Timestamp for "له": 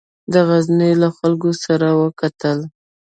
1.01-1.09